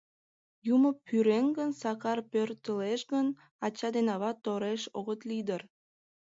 Юмо 0.73 0.89
пӱрен 1.05 1.47
гын, 1.57 1.69
Сакар 1.81 2.19
пӧртылеш 2.31 3.01
гын, 3.11 3.27
ачат 3.65 3.93
ден 3.95 4.07
ават 4.15 4.37
тореш 4.45 4.81
огыт 4.99 5.21
лий 5.29 5.43
дыр. 5.47 5.61